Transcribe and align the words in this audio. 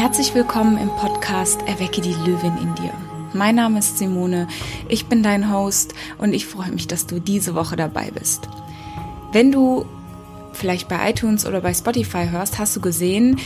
Herzlich 0.00 0.34
willkommen 0.34 0.78
im 0.78 0.88
Podcast 0.96 1.60
Erwecke 1.66 2.00
die 2.00 2.14
Löwin 2.14 2.56
in 2.56 2.74
dir. 2.74 2.94
Mein 3.34 3.56
Name 3.56 3.80
ist 3.80 3.98
Simone, 3.98 4.48
ich 4.88 5.04
bin 5.04 5.22
dein 5.22 5.52
Host 5.52 5.92
und 6.16 6.32
ich 6.32 6.46
freue 6.46 6.70
mich, 6.70 6.86
dass 6.86 7.06
du 7.06 7.20
diese 7.20 7.54
Woche 7.54 7.76
dabei 7.76 8.10
bist. 8.10 8.48
Wenn 9.32 9.52
du 9.52 9.84
vielleicht 10.54 10.88
bei 10.88 11.10
iTunes 11.10 11.44
oder 11.44 11.60
bei 11.60 11.74
Spotify 11.74 12.30
hörst, 12.30 12.58
hast 12.58 12.74
du 12.74 12.80
gesehen, 12.80 13.40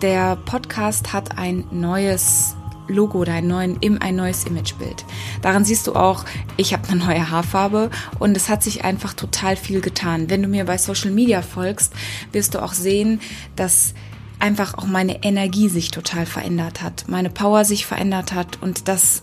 der 0.00 0.36
Podcast 0.36 1.12
hat 1.12 1.38
ein 1.38 1.64
neues 1.72 2.54
Logo 2.86 3.18
oder 3.18 3.32
ein, 3.32 3.48
neuen, 3.48 3.80
ein 4.00 4.14
neues 4.14 4.44
Imagebild. 4.44 5.04
Daran 5.42 5.64
siehst 5.64 5.88
du 5.88 5.96
auch, 5.96 6.24
ich 6.56 6.72
habe 6.72 6.88
eine 6.88 7.04
neue 7.04 7.30
Haarfarbe 7.32 7.90
und 8.20 8.36
es 8.36 8.48
hat 8.48 8.62
sich 8.62 8.84
einfach 8.84 9.12
total 9.12 9.56
viel 9.56 9.80
getan. 9.80 10.30
Wenn 10.30 10.40
du 10.40 10.46
mir 10.46 10.66
bei 10.66 10.78
Social 10.78 11.10
Media 11.10 11.42
folgst, 11.42 11.92
wirst 12.30 12.54
du 12.54 12.62
auch 12.62 12.74
sehen, 12.74 13.20
dass 13.56 13.92
einfach 14.38 14.74
auch 14.74 14.86
meine 14.86 15.22
Energie 15.22 15.68
sich 15.68 15.90
total 15.90 16.26
verändert 16.26 16.82
hat, 16.82 17.04
meine 17.08 17.30
Power 17.30 17.64
sich 17.64 17.86
verändert 17.86 18.32
hat 18.32 18.62
und 18.62 18.88
dass 18.88 19.22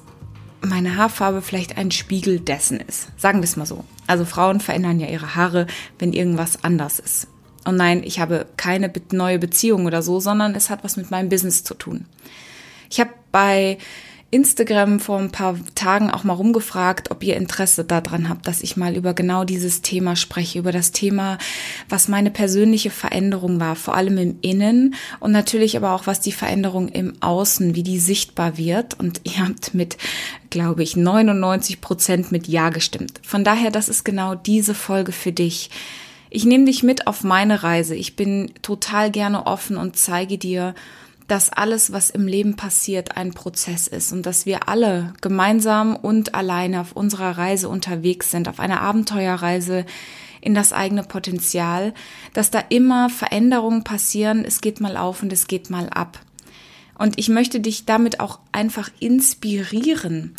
meine 0.62 0.96
Haarfarbe 0.96 1.42
vielleicht 1.42 1.78
ein 1.78 1.92
Spiegel 1.92 2.40
dessen 2.40 2.80
ist. 2.80 3.08
Sagen 3.20 3.40
wir 3.40 3.46
es 3.46 3.58
mal 3.58 3.66
so. 3.66 3.84
Also 4.08 4.26
Frauen 4.26 4.60
verändern 4.60 5.00
ja 5.00 5.08
ihre 5.08 5.36
Haare, 5.36 5.68
wenn 6.00 6.14
irgendwas 6.14 6.64
anders 6.64 7.00
ist. 7.00 7.28
Und 7.66 7.76
nein, 7.76 8.04
ich 8.04 8.20
habe 8.20 8.48
keine 8.58 8.92
neue 9.12 9.40
Beziehung 9.40 9.86
oder 9.86 10.02
so, 10.02 10.20
sondern 10.20 10.56
es 10.56 10.70
hat 10.70 10.84
was 10.84 10.98
mit 10.98 11.12
meinem 11.12 11.30
Business 11.30 11.64
zu 11.64 11.73
tun. 11.73 12.06
Ich 12.90 13.00
habe 13.00 13.12
bei 13.32 13.78
Instagram 14.34 15.00
vor 15.00 15.20
ein 15.20 15.32
paar 15.32 15.58
Tagen 15.76 16.10
auch 16.10 16.23
mal 16.23 16.34
rumgefragt, 16.34 17.12
ob 17.12 17.23
ihr 17.23 17.38
Interesse 17.38 17.84
daran 17.84 18.30
habt, 18.30 18.48
dass 18.48 18.64
ich 18.64 18.76
mal 18.76 18.96
über 18.96 19.14
genau 19.14 19.44
dieses 19.44 19.82
Thema 19.82 20.16
spreche, 20.16 20.59
über 20.59 20.72
das 20.72 20.92
Thema, 20.92 21.38
was 21.88 22.08
meine 22.08 22.32
persönliche 22.32 22.90
Veränderung 22.90 23.59
war, 23.59 23.76
vor 23.76 23.96
allem 23.96 24.18
im 24.18 24.38
Innen 24.42 24.96
und 25.20 25.32
natürlich 25.32 25.78
aber 25.78 25.94
auch, 25.94 26.08
was 26.08 26.20
die 26.20 26.32
Veränderung 26.32 26.90
im 26.90 27.14
Außen, 27.22 27.76
wie 27.76 27.84
die 27.84 28.00
sichtbar 28.00 28.58
wird. 28.58 29.00
Und 29.00 29.22
ihr 29.23 29.48
habt 29.48 29.73
mit, 29.73 29.98
glaube 30.50 30.81
ich, 30.81 30.95
99 30.95 31.80
Prozent 31.80 32.31
mit 32.31 32.48
Ja 32.48 32.70
gestimmt. 32.70 33.22
Von 33.23 33.44
daher, 33.44 33.70
das 33.70 33.88
ist 33.88 34.04
genau 34.04 34.34
diese 34.34 34.73
Folge 34.73 35.11
für 35.11 35.31
dich. 35.31 35.70
Ich 36.31 36.45
nehme 36.45 36.66
dich 36.66 36.81
mit 36.81 37.06
auf 37.06 37.23
meine 37.23 37.61
Reise. 37.61 37.94
Ich 37.94 38.16
bin 38.16 38.52
total 38.64 39.11
gerne 39.11 39.45
offen 39.45 39.78
und 39.78 39.95
zeige 39.95 40.39
dir, 40.39 40.73
dass 41.34 41.50
alles, 41.50 41.92
was 41.92 42.12
im 42.12 42.28
Leben 42.28 42.56
passiert, 42.56 43.17
ein 43.17 43.34
Prozess 43.34 43.88
ist 43.88 44.14
und 44.14 44.28
dass 44.28 44.45
wir 44.45 44.70
alle 44.70 45.14
gemeinsam 45.20 45.95
und 45.95 46.36
alleine 46.36 46.80
auf 46.80 46.92
unserer 46.92 47.39
Reise 47.39 47.70
unterwegs 47.70 48.30
sind, 48.30 48.48
auf 48.48 48.59
einer 48.59 48.81
Abenteuerreise 48.81 49.88
in 50.42 50.54
das 50.54 50.73
eigene 50.73 51.02
Potenzial, 51.02 51.95
dass 52.36 52.52
da 52.52 52.59
immer 52.70 53.09
Veränderungen 53.09 53.84
passieren, 53.84 54.45
es 54.45 54.61
geht 54.61 54.80
mal 54.80 54.95
auf 54.95 55.23
und 55.23 55.34
es 55.34 55.48
geht 55.48 55.72
mal 55.72 55.89
ab. 55.89 56.20
Und 57.00 57.17
ich 57.17 57.30
möchte 57.30 57.59
dich 57.59 57.86
damit 57.86 58.20
auch 58.20 58.38
einfach 58.52 58.92
inspirieren, 59.00 60.36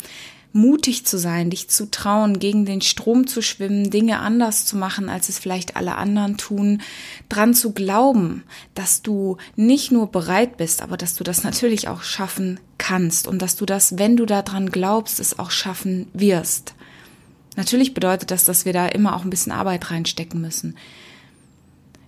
mutig 0.55 1.05
zu 1.05 1.17
sein, 1.17 1.49
dich 1.49 1.69
zu 1.69 1.91
trauen, 1.91 2.39
gegen 2.39 2.63
den 2.63 2.79
Strom 2.79 3.27
zu 3.27 3.41
schwimmen, 3.41 3.91
Dinge 3.91 4.19
anders 4.19 4.65
zu 4.65 4.77
machen, 4.77 5.09
als 5.09 5.27
es 5.27 5.37
vielleicht 5.37 5.75
alle 5.75 5.95
anderen 5.95 6.37
tun, 6.37 6.81
dran 7.27 7.53
zu 7.53 7.73
glauben, 7.73 8.43
dass 8.73 9.01
du 9.01 9.35
nicht 9.57 9.91
nur 9.91 10.09
bereit 10.09 10.55
bist, 10.55 10.81
aber 10.81 10.95
dass 10.95 11.13
du 11.13 11.25
das 11.25 11.43
natürlich 11.43 11.89
auch 11.89 12.03
schaffen 12.03 12.61
kannst 12.77 13.27
und 13.27 13.41
dass 13.41 13.57
du 13.57 13.65
das, 13.65 13.99
wenn 13.99 14.15
du 14.15 14.25
daran 14.25 14.71
glaubst, 14.71 15.19
es 15.19 15.37
auch 15.37 15.51
schaffen 15.51 16.07
wirst. 16.13 16.73
Natürlich 17.57 17.93
bedeutet 17.93 18.31
das, 18.31 18.45
dass 18.45 18.63
wir 18.63 18.71
da 18.71 18.87
immer 18.87 19.17
auch 19.17 19.25
ein 19.25 19.29
bisschen 19.29 19.51
Arbeit 19.51 19.91
reinstecken 19.91 20.39
müssen. 20.39 20.77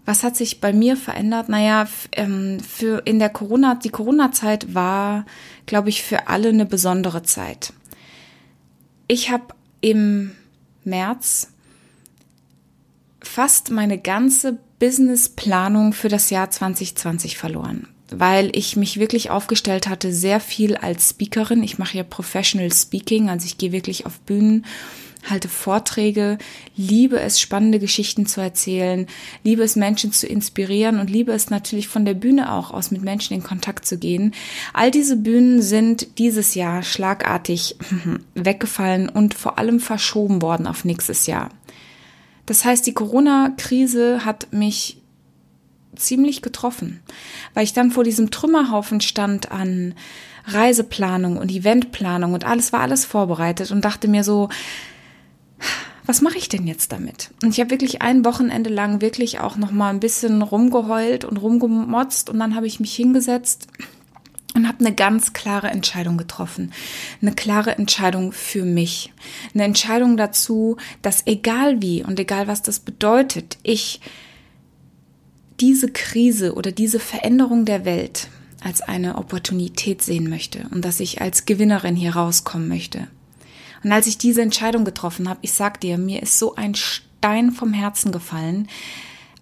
Was 0.05 0.23
hat 0.23 0.37
sich 0.37 0.61
bei 0.61 0.71
mir 0.71 0.95
verändert? 0.95 1.49
Naja, 1.49 1.85
ähm, 2.13 2.61
für 2.61 3.01
in 3.03 3.19
der 3.19 3.29
Corona, 3.29 3.75
die 3.75 3.89
Corona-Zeit 3.89 4.73
war, 4.73 5.25
glaube 5.65 5.89
ich, 5.89 6.01
für 6.01 6.29
alle 6.29 6.47
eine 6.47 6.65
besondere 6.65 7.23
Zeit. 7.23 7.73
Ich 9.07 9.31
habe 9.31 9.55
im 9.81 10.31
März 10.83 11.49
fast 13.21 13.71
meine 13.71 13.97
ganze 13.97 14.57
Businessplanung 14.79 15.93
für 15.93 16.09
das 16.09 16.29
Jahr 16.29 16.49
2020 16.49 17.37
verloren, 17.37 17.87
weil 18.09 18.55
ich 18.55 18.75
mich 18.75 18.99
wirklich 18.99 19.29
aufgestellt 19.29 19.87
hatte, 19.87 20.13
sehr 20.13 20.39
viel 20.39 20.75
als 20.75 21.11
Speakerin. 21.11 21.63
Ich 21.63 21.77
mache 21.77 21.97
ja 21.97 22.03
Professional 22.03 22.71
Speaking, 22.71 23.29
also 23.29 23.45
ich 23.45 23.57
gehe 23.57 23.71
wirklich 23.71 24.05
auf 24.05 24.19
Bühnen 24.19 24.65
halte 25.23 25.49
Vorträge, 25.49 26.37
liebe 26.75 27.19
es, 27.19 27.39
spannende 27.39 27.79
Geschichten 27.79 28.25
zu 28.25 28.41
erzählen, 28.41 29.07
liebe 29.43 29.63
es, 29.63 29.75
Menschen 29.75 30.11
zu 30.11 30.27
inspirieren 30.27 30.99
und 30.99 31.09
liebe 31.09 31.31
es 31.31 31.49
natürlich 31.49 31.87
von 31.87 32.05
der 32.05 32.13
Bühne 32.13 32.53
auch 32.53 32.71
aus 32.71 32.91
mit 32.91 33.01
Menschen 33.01 33.33
in 33.33 33.43
Kontakt 33.43 33.85
zu 33.85 33.97
gehen. 33.97 34.33
All 34.73 34.91
diese 34.91 35.17
Bühnen 35.17 35.61
sind 35.61 36.17
dieses 36.17 36.55
Jahr 36.55 36.83
schlagartig 36.83 37.75
weggefallen 38.35 39.09
und 39.09 39.33
vor 39.33 39.57
allem 39.57 39.79
verschoben 39.79 40.41
worden 40.41 40.67
auf 40.67 40.85
nächstes 40.85 41.27
Jahr. 41.27 41.49
Das 42.45 42.63
heißt, 42.63 42.87
die 42.87 42.93
Corona-Krise 42.93 44.23
hat 44.23 44.47
mich 44.51 45.01
ziemlich 45.95 46.41
getroffen, 46.41 47.01
weil 47.53 47.63
ich 47.63 47.73
dann 47.73 47.91
vor 47.91 48.03
diesem 48.03 48.31
Trümmerhaufen 48.31 49.01
stand 49.01 49.51
an 49.51 49.95
Reiseplanung 50.45 51.37
und 51.37 51.51
Eventplanung 51.51 52.33
und 52.33 52.45
alles 52.45 52.71
war 52.71 52.81
alles 52.81 53.03
vorbereitet 53.03 53.71
und 53.71 53.83
dachte 53.83 54.07
mir 54.07 54.23
so, 54.23 54.49
was 56.05 56.21
mache 56.21 56.37
ich 56.37 56.47
denn 56.49 56.65
jetzt 56.65 56.91
damit? 56.91 57.31
Und 57.43 57.49
ich 57.49 57.59
habe 57.59 57.71
wirklich 57.71 58.01
ein 58.01 58.23
Wochenende 58.23 58.69
lang 58.69 59.01
wirklich 59.01 59.39
auch 59.39 59.57
noch 59.57 59.71
mal 59.71 59.89
ein 59.89 59.99
bisschen 59.99 60.41
rumgeheult 60.41 61.25
und 61.25 61.37
rumgemotzt 61.37 62.29
und 62.29 62.39
dann 62.39 62.55
habe 62.55 62.67
ich 62.67 62.79
mich 62.79 62.95
hingesetzt 62.95 63.67
und 64.55 64.67
habe 64.67 64.79
eine 64.79 64.95
ganz 64.95 65.33
klare 65.33 65.67
Entscheidung 65.67 66.17
getroffen. 66.17 66.71
Eine 67.21 67.33
klare 67.33 67.77
Entscheidung 67.77 68.31
für 68.31 68.63
mich. 68.63 69.13
Eine 69.53 69.65
Entscheidung 69.65 70.17
dazu, 70.17 70.77
dass 71.01 71.27
egal 71.27 71.81
wie 71.81 72.03
und 72.03 72.19
egal 72.19 72.47
was 72.47 72.61
das 72.61 72.79
bedeutet, 72.79 73.57
ich 73.63 73.99
diese 75.59 75.91
Krise 75.91 76.53
oder 76.53 76.71
diese 76.71 76.99
Veränderung 76.99 77.65
der 77.65 77.85
Welt 77.85 78.29
als 78.63 78.81
eine 78.81 79.17
Opportunität 79.17 80.01
sehen 80.01 80.29
möchte 80.29 80.67
und 80.71 80.83
dass 80.83 80.99
ich 80.99 81.21
als 81.21 81.45
Gewinnerin 81.45 81.95
hier 81.95 82.15
rauskommen 82.15 82.67
möchte. 82.67 83.07
Und 83.83 83.91
als 83.91 84.07
ich 84.07 84.17
diese 84.17 84.41
Entscheidung 84.41 84.85
getroffen 84.85 85.29
habe, 85.29 85.39
ich 85.41 85.53
sag 85.53 85.81
dir, 85.81 85.97
mir 85.97 86.21
ist 86.21 86.39
so 86.39 86.55
ein 86.55 86.75
Stein 86.75 87.51
vom 87.51 87.73
Herzen 87.73 88.11
gefallen. 88.11 88.67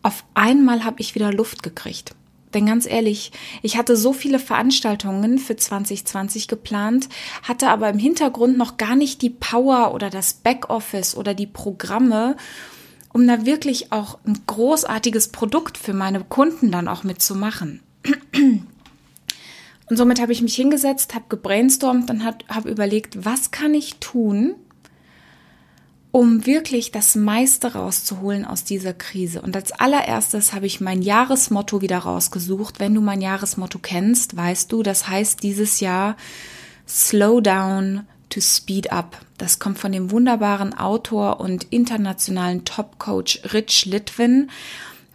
Auf 0.03 0.23
einmal 0.33 0.83
habe 0.83 1.01
ich 1.01 1.15
wieder 1.15 1.33
Luft 1.33 1.63
gekriegt. 1.63 2.15
Denn 2.53 2.65
ganz 2.65 2.85
ehrlich, 2.85 3.33
ich 3.63 3.77
hatte 3.77 3.97
so 3.97 4.13
viele 4.13 4.39
Veranstaltungen 4.39 5.39
für 5.39 5.57
2020 5.57 6.47
geplant, 6.47 7.09
hatte 7.43 7.67
aber 7.69 7.89
im 7.89 7.99
Hintergrund 7.99 8.57
noch 8.57 8.77
gar 8.77 8.95
nicht 8.95 9.21
die 9.21 9.29
Power 9.29 9.93
oder 9.93 10.09
das 10.09 10.35
Backoffice 10.35 11.17
oder 11.17 11.33
die 11.33 11.47
Programme, 11.47 12.37
um 13.11 13.27
da 13.27 13.45
wirklich 13.45 13.91
auch 13.91 14.19
ein 14.25 14.39
großartiges 14.47 15.29
Produkt 15.29 15.77
für 15.77 15.93
meine 15.93 16.23
Kunden 16.23 16.71
dann 16.71 16.87
auch 16.87 17.03
mitzumachen. 17.03 17.81
Und 19.89 19.97
somit 19.97 20.19
habe 20.19 20.31
ich 20.31 20.41
mich 20.41 20.55
hingesetzt, 20.55 21.13
habe 21.13 21.25
gebrainstormt 21.29 22.09
und 22.09 22.23
habe 22.23 22.69
überlegt, 22.69 23.23
was 23.23 23.51
kann 23.51 23.73
ich 23.73 23.97
tun, 23.97 24.55
um 26.11 26.45
wirklich 26.45 26.91
das 26.91 27.15
meiste 27.15 27.73
rauszuholen 27.73 28.45
aus 28.45 28.63
dieser 28.63 28.93
Krise. 28.93 29.41
Und 29.41 29.55
als 29.55 29.73
allererstes 29.73 30.53
habe 30.53 30.65
ich 30.65 30.79
mein 30.79 31.01
Jahresmotto 31.01 31.81
wieder 31.81 31.99
rausgesucht. 31.99 32.79
Wenn 32.79 32.95
du 32.95 33.01
mein 33.01 33.21
Jahresmotto 33.21 33.79
kennst, 33.79 34.37
weißt 34.37 34.71
du, 34.71 34.81
das 34.81 35.07
heißt 35.09 35.43
dieses 35.43 35.81
Jahr 35.81 36.15
Slow 36.87 37.41
down 37.41 38.07
to 38.29 38.39
speed 38.39 38.91
up. 38.91 39.19
Das 39.37 39.59
kommt 39.59 39.77
von 39.77 39.91
dem 39.91 40.09
wunderbaren 40.09 40.73
Autor 40.73 41.39
und 41.41 41.65
internationalen 41.65 42.63
Top-Coach 42.63 43.41
Rich 43.53 43.85
Litwin 43.85 44.49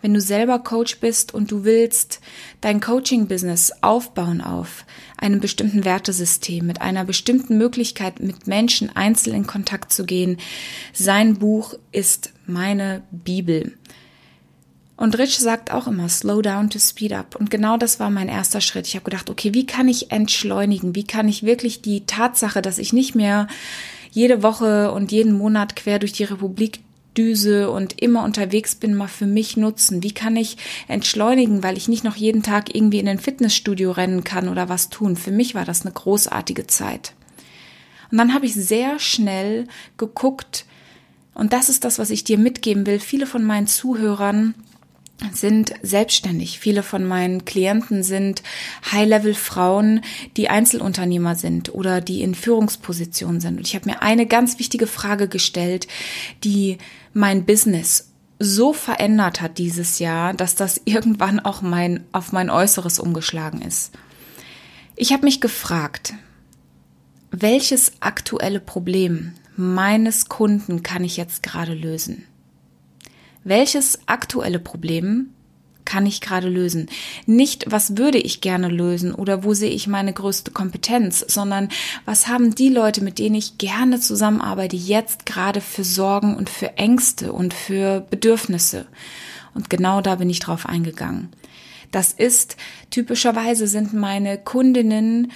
wenn 0.02 0.14
du 0.14 0.20
selber 0.20 0.58
Coach 0.58 0.98
bist 1.00 1.34
und 1.34 1.50
du 1.50 1.64
willst 1.64 2.20
dein 2.60 2.80
Coaching-Business 2.80 3.72
aufbauen 3.82 4.40
auf 4.40 4.84
einem 5.16 5.40
bestimmten 5.40 5.84
Wertesystem, 5.84 6.66
mit 6.66 6.80
einer 6.80 7.04
bestimmten 7.04 7.58
Möglichkeit, 7.58 8.20
mit 8.20 8.46
Menschen 8.46 8.94
einzeln 8.94 9.36
in 9.36 9.46
Kontakt 9.46 9.92
zu 9.92 10.04
gehen, 10.04 10.38
sein 10.92 11.38
Buch 11.38 11.74
ist 11.92 12.32
meine 12.46 13.02
Bibel. 13.10 13.76
Und 14.96 15.16
Rich 15.16 15.38
sagt 15.38 15.72
auch 15.72 15.86
immer, 15.86 16.10
slow 16.10 16.42
down 16.42 16.68
to 16.68 16.78
speed 16.78 17.14
up. 17.14 17.34
Und 17.34 17.50
genau 17.50 17.78
das 17.78 18.00
war 18.00 18.10
mein 18.10 18.28
erster 18.28 18.60
Schritt. 18.60 18.86
Ich 18.86 18.96
habe 18.96 19.04
gedacht, 19.04 19.30
okay, 19.30 19.54
wie 19.54 19.64
kann 19.64 19.88
ich 19.88 20.12
entschleunigen? 20.12 20.94
Wie 20.94 21.06
kann 21.06 21.26
ich 21.26 21.42
wirklich 21.42 21.80
die 21.80 22.04
Tatsache, 22.04 22.60
dass 22.60 22.76
ich 22.76 22.92
nicht 22.92 23.14
mehr 23.14 23.46
jede 24.10 24.42
Woche 24.42 24.92
und 24.92 25.10
jeden 25.10 25.32
Monat 25.32 25.74
quer 25.74 25.98
durch 26.00 26.12
die 26.12 26.24
Republik 26.24 26.80
Düse 27.16 27.70
und 27.70 28.00
immer 28.00 28.24
unterwegs 28.24 28.74
bin, 28.74 28.94
mal 28.94 29.08
für 29.08 29.26
mich 29.26 29.56
nutzen? 29.56 30.02
Wie 30.02 30.12
kann 30.12 30.36
ich 30.36 30.56
entschleunigen, 30.88 31.62
weil 31.62 31.76
ich 31.76 31.88
nicht 31.88 32.04
noch 32.04 32.16
jeden 32.16 32.42
Tag 32.42 32.74
irgendwie 32.74 32.98
in 32.98 33.08
ein 33.08 33.18
Fitnessstudio 33.18 33.90
rennen 33.90 34.24
kann 34.24 34.48
oder 34.48 34.68
was 34.68 34.88
tun? 34.90 35.16
Für 35.16 35.32
mich 35.32 35.54
war 35.54 35.64
das 35.64 35.82
eine 35.82 35.92
großartige 35.92 36.66
Zeit. 36.66 37.14
Und 38.10 38.18
dann 38.18 38.34
habe 38.34 38.46
ich 38.46 38.54
sehr 38.54 38.98
schnell 38.98 39.66
geguckt, 39.96 40.66
und 41.32 41.52
das 41.52 41.68
ist 41.68 41.84
das, 41.84 41.98
was 41.98 42.10
ich 42.10 42.24
dir 42.24 42.36
mitgeben 42.38 42.86
will. 42.86 42.98
Viele 42.98 43.24
von 43.24 43.44
meinen 43.44 43.66
Zuhörern 43.66 44.54
sind 45.32 45.74
selbstständig. 45.82 46.58
Viele 46.58 46.82
von 46.82 47.04
meinen 47.04 47.44
Klienten 47.44 48.02
sind 48.02 48.42
High-Level-Frauen, 48.90 50.00
die 50.36 50.48
Einzelunternehmer 50.48 51.34
sind 51.34 51.74
oder 51.74 52.00
die 52.00 52.22
in 52.22 52.34
Führungspositionen 52.34 53.40
sind. 53.40 53.58
Und 53.58 53.66
ich 53.66 53.74
habe 53.74 53.88
mir 53.88 54.02
eine 54.02 54.26
ganz 54.26 54.58
wichtige 54.58 54.86
Frage 54.86 55.28
gestellt, 55.28 55.86
die 56.44 56.78
mein 57.12 57.44
Business 57.44 58.10
so 58.38 58.72
verändert 58.72 59.40
hat 59.40 59.58
dieses 59.58 59.98
Jahr, 59.98 60.32
dass 60.34 60.54
das 60.54 60.80
irgendwann 60.84 61.40
auch 61.40 61.62
mein, 61.62 62.04
auf 62.12 62.32
mein 62.32 62.50
Äußeres 62.50 62.98
umgeschlagen 62.98 63.62
ist. 63.62 63.92
Ich 64.96 65.12
habe 65.12 65.24
mich 65.24 65.40
gefragt, 65.40 66.14
welches 67.30 67.92
aktuelle 68.00 68.60
Problem 68.60 69.32
meines 69.56 70.28
Kunden 70.28 70.82
kann 70.82 71.04
ich 71.04 71.16
jetzt 71.16 71.42
gerade 71.42 71.74
lösen? 71.74 72.26
Welches 73.44 73.98
aktuelle 74.06 74.58
Problem 74.58 75.30
kann 75.84 76.06
ich 76.06 76.20
gerade 76.20 76.48
lösen? 76.48 76.88
Nicht, 77.26 77.64
was 77.68 77.96
würde 77.96 78.18
ich 78.18 78.40
gerne 78.40 78.68
lösen 78.68 79.12
oder 79.12 79.42
wo 79.42 79.54
sehe 79.54 79.70
ich 79.70 79.88
meine 79.88 80.12
größte 80.12 80.52
Kompetenz, 80.52 81.24
sondern 81.26 81.68
was 82.04 82.28
haben 82.28 82.54
die 82.54 82.68
Leute, 82.68 83.02
mit 83.02 83.18
denen 83.18 83.34
ich 83.34 83.58
gerne 83.58 83.98
zusammenarbeite, 83.98 84.76
jetzt 84.76 85.26
gerade 85.26 85.60
für 85.60 85.82
Sorgen 85.82 86.36
und 86.36 86.48
für 86.48 86.76
Ängste 86.76 87.32
und 87.32 87.54
für 87.54 88.02
Bedürfnisse? 88.08 88.86
Und 89.52 89.68
genau 89.68 90.00
da 90.00 90.14
bin 90.14 90.30
ich 90.30 90.38
drauf 90.38 90.66
eingegangen. 90.66 91.30
Das 91.90 92.12
ist, 92.12 92.56
typischerweise 92.90 93.66
sind 93.66 93.92
meine 93.92 94.38
Kundinnen, 94.38 95.32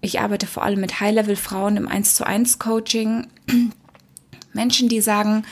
ich 0.00 0.18
arbeite 0.18 0.48
vor 0.48 0.64
allem 0.64 0.80
mit 0.80 0.98
High-Level-Frauen 0.98 1.76
im 1.76 1.86
1 1.86 2.16
zu 2.16 2.26
1 2.26 2.58
Coaching, 2.58 3.28
Menschen, 4.52 4.88
die 4.88 5.00
sagen, 5.00 5.44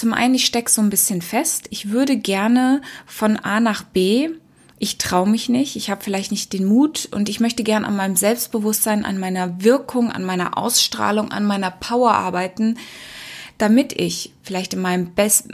zum 0.00 0.14
einen, 0.14 0.34
ich 0.34 0.46
stecke 0.46 0.70
so 0.70 0.80
ein 0.80 0.88
bisschen 0.88 1.20
fest. 1.20 1.66
Ich 1.68 1.90
würde 1.90 2.16
gerne 2.16 2.80
von 3.04 3.36
A 3.36 3.60
nach 3.60 3.82
B. 3.82 4.30
Ich 4.78 4.96
traue 4.96 5.28
mich 5.28 5.50
nicht. 5.50 5.76
Ich 5.76 5.90
habe 5.90 6.02
vielleicht 6.02 6.30
nicht 6.30 6.54
den 6.54 6.64
Mut 6.64 7.06
und 7.12 7.28
ich 7.28 7.38
möchte 7.38 7.64
gern 7.64 7.84
an 7.84 7.96
meinem 7.96 8.16
Selbstbewusstsein, 8.16 9.04
an 9.04 9.18
meiner 9.18 9.62
Wirkung, 9.62 10.10
an 10.10 10.24
meiner 10.24 10.56
Ausstrahlung, 10.56 11.32
an 11.32 11.44
meiner 11.44 11.70
Power 11.70 12.12
arbeiten, 12.14 12.78
damit 13.58 13.92
ich 13.92 14.32
vielleicht 14.42 14.72
in 14.72 14.80
meinem 14.80 15.12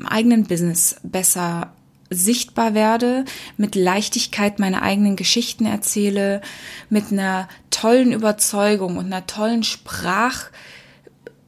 eigenen 0.09 0.45
Business 0.45 1.01
besser 1.03 1.73
sichtbar 2.09 2.73
werde, 2.75 3.25
mit 3.57 3.75
Leichtigkeit 3.75 4.61
meine 4.61 4.81
eigenen 4.83 5.17
Geschichten 5.17 5.67
erzähle, 5.67 6.41
mit 6.89 7.11
einer 7.11 7.49
tollen 7.73 8.13
Überzeugung 8.13 8.97
und 8.97 9.07
einer 9.07 9.27
tollen 9.27 9.65
Sprach, 9.65 10.51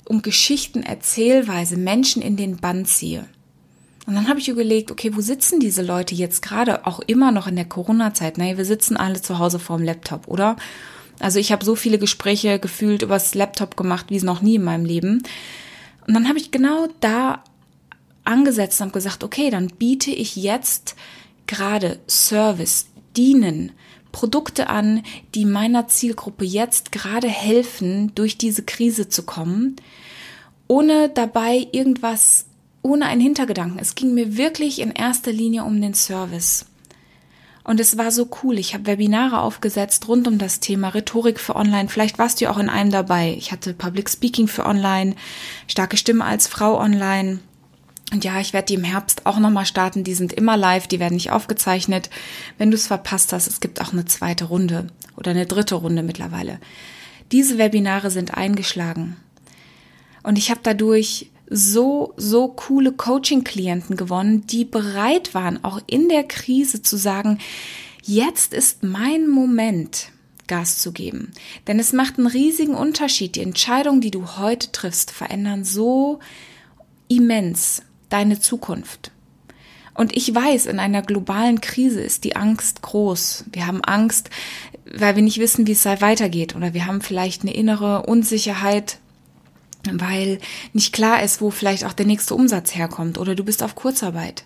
um 0.08 0.22
Geschichten, 0.22 0.82
Erzählweise 0.82 1.76
Menschen 1.76 2.22
in 2.22 2.36
den 2.36 2.56
Bann 2.56 2.84
ziehe. 2.84 3.26
Und 4.06 4.14
dann 4.14 4.28
habe 4.28 4.40
ich 4.40 4.48
überlegt, 4.48 4.90
okay, 4.90 5.14
wo 5.14 5.20
sitzen 5.20 5.60
diese 5.60 5.82
Leute 5.82 6.14
jetzt 6.14 6.40
gerade, 6.40 6.86
auch 6.86 7.00
immer 7.00 7.30
noch 7.30 7.46
in 7.46 7.56
der 7.56 7.66
Corona-Zeit? 7.66 8.38
Naja, 8.38 8.56
wir 8.56 8.64
sitzen 8.64 8.96
alle 8.96 9.20
zu 9.20 9.38
Hause 9.38 9.58
vorm 9.58 9.82
Laptop, 9.82 10.28
oder? 10.28 10.56
Also 11.20 11.38
ich 11.38 11.52
habe 11.52 11.64
so 11.64 11.74
viele 11.74 11.98
Gespräche 11.98 12.58
gefühlt 12.58 13.02
übers 13.02 13.34
Laptop 13.34 13.76
gemacht, 13.76 14.06
wie 14.08 14.16
es 14.16 14.22
noch 14.22 14.40
nie 14.40 14.54
in 14.54 14.64
meinem 14.64 14.86
Leben. 14.86 15.22
Und 16.06 16.14
dann 16.14 16.26
habe 16.26 16.38
ich 16.38 16.50
genau 16.50 16.88
da 17.00 17.44
angesetzt 18.24 18.80
und 18.80 18.94
gesagt, 18.94 19.24
okay, 19.24 19.50
dann 19.50 19.68
biete 19.68 20.10
ich 20.10 20.36
jetzt 20.36 20.96
gerade 21.46 21.98
Service, 22.08 22.86
Dienen, 23.14 23.72
Produkte 24.12 24.68
an, 24.68 25.02
die 25.34 25.44
meiner 25.44 25.88
Zielgruppe 25.88 26.44
jetzt 26.44 26.92
gerade 26.92 27.28
helfen, 27.28 28.12
durch 28.14 28.38
diese 28.38 28.62
Krise 28.62 29.08
zu 29.08 29.22
kommen, 29.22 29.76
ohne 30.66 31.08
dabei 31.08 31.66
irgendwas, 31.72 32.46
ohne 32.82 33.06
einen 33.06 33.20
Hintergedanken. 33.20 33.78
Es 33.78 33.94
ging 33.94 34.14
mir 34.14 34.36
wirklich 34.36 34.80
in 34.80 34.90
erster 34.90 35.32
Linie 35.32 35.64
um 35.64 35.80
den 35.80 35.94
Service. 35.94 36.66
Und 37.68 37.80
es 37.80 37.98
war 37.98 38.10
so 38.10 38.30
cool. 38.42 38.58
Ich 38.58 38.72
habe 38.72 38.86
Webinare 38.86 39.42
aufgesetzt 39.42 40.08
rund 40.08 40.26
um 40.26 40.38
das 40.38 40.58
Thema 40.58 40.88
Rhetorik 40.88 41.38
für 41.38 41.54
Online. 41.54 41.90
Vielleicht 41.90 42.18
warst 42.18 42.40
du 42.40 42.48
auch 42.48 42.56
in 42.56 42.70
einem 42.70 42.90
dabei. 42.90 43.34
Ich 43.36 43.52
hatte 43.52 43.74
Public 43.74 44.08
Speaking 44.08 44.48
für 44.48 44.64
Online, 44.64 45.14
starke 45.66 45.98
Stimme 45.98 46.24
als 46.24 46.46
Frau 46.46 46.80
online. 46.80 47.40
Und 48.10 48.24
ja, 48.24 48.40
ich 48.40 48.52
werde 48.52 48.66
die 48.66 48.74
im 48.74 48.84
Herbst 48.84 49.26
auch 49.26 49.38
nochmal 49.38 49.66
starten. 49.66 50.02
Die 50.02 50.14
sind 50.14 50.32
immer 50.32 50.56
live, 50.56 50.86
die 50.86 50.98
werden 50.98 51.14
nicht 51.14 51.30
aufgezeichnet. 51.30 52.08
Wenn 52.56 52.70
du 52.70 52.76
es 52.76 52.86
verpasst 52.86 53.32
hast, 53.32 53.46
es 53.46 53.60
gibt 53.60 53.80
auch 53.80 53.92
eine 53.92 54.06
zweite 54.06 54.46
Runde 54.46 54.86
oder 55.16 55.32
eine 55.32 55.46
dritte 55.46 55.74
Runde 55.74 56.02
mittlerweile. 56.02 56.58
Diese 57.32 57.58
Webinare 57.58 58.10
sind 58.10 58.34
eingeschlagen. 58.34 59.16
Und 60.22 60.38
ich 60.38 60.50
habe 60.50 60.60
dadurch 60.62 61.30
so, 61.50 62.14
so 62.16 62.48
coole 62.48 62.92
Coaching-Klienten 62.92 63.96
gewonnen, 63.96 64.46
die 64.46 64.64
bereit 64.64 65.34
waren, 65.34 65.62
auch 65.62 65.80
in 65.86 66.08
der 66.08 66.24
Krise 66.24 66.82
zu 66.82 66.96
sagen, 66.96 67.38
jetzt 68.02 68.54
ist 68.54 68.82
mein 68.82 69.28
Moment, 69.28 70.10
Gas 70.46 70.78
zu 70.78 70.92
geben. 70.92 71.32
Denn 71.66 71.78
es 71.78 71.92
macht 71.92 72.18
einen 72.18 72.26
riesigen 72.26 72.74
Unterschied. 72.74 73.36
Die 73.36 73.42
Entscheidungen, 73.42 74.00
die 74.00 74.10
du 74.10 74.38
heute 74.38 74.72
triffst, 74.72 75.10
verändern 75.10 75.64
so 75.64 76.20
immens 77.08 77.82
deine 78.08 78.40
Zukunft. 78.40 79.12
Und 79.94 80.16
ich 80.16 80.32
weiß, 80.32 80.66
in 80.66 80.78
einer 80.78 81.02
globalen 81.02 81.60
Krise 81.60 82.00
ist 82.00 82.22
die 82.22 82.36
Angst 82.36 82.82
groß. 82.82 83.46
Wir 83.50 83.66
haben 83.66 83.82
Angst, 83.82 84.30
weil 84.94 85.16
wir 85.16 85.22
nicht 85.22 85.40
wissen, 85.40 85.66
wie 85.66 85.72
es 85.72 85.84
weitergeht. 85.84 86.54
Oder 86.54 86.72
wir 86.72 86.86
haben 86.86 87.00
vielleicht 87.00 87.42
eine 87.42 87.52
innere 87.52 88.06
Unsicherheit, 88.06 88.98
weil 89.90 90.38
nicht 90.72 90.92
klar 90.92 91.22
ist, 91.22 91.40
wo 91.40 91.50
vielleicht 91.50 91.84
auch 91.84 91.92
der 91.92 92.06
nächste 92.06 92.36
Umsatz 92.36 92.76
herkommt. 92.76 93.18
Oder 93.18 93.34
du 93.34 93.42
bist 93.42 93.62
auf 93.62 93.74
Kurzarbeit. 93.74 94.44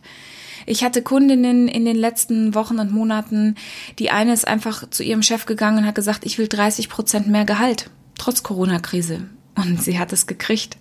Ich 0.65 0.85
hatte 0.85 1.03
Kundinnen 1.03 1.69
in 1.69 1.85
den 1.85 1.97
letzten 1.97 2.55
Wochen 2.55 2.79
und 2.79 2.93
Monaten, 2.93 3.57
die 3.99 4.11
eine 4.11 4.33
ist 4.33 4.47
einfach 4.47 4.89
zu 4.89 5.03
ihrem 5.03 5.23
Chef 5.23 5.45
gegangen 5.45 5.79
und 5.79 5.87
hat 5.87 5.95
gesagt, 5.95 6.25
ich 6.25 6.39
will 6.39 6.49
30 6.49 6.89
Prozent 6.89 7.29
mehr 7.29 7.45
Gehalt, 7.45 7.91
trotz 8.17 8.43
Corona-Krise. 8.43 9.29
Und 9.55 9.83
sie 9.83 9.99
hat 9.99 10.13
es 10.13 10.27
gekriegt. 10.27 10.79